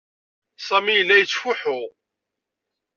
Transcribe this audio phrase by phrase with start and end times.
[0.67, 1.79] Sami yella yettfuḥu.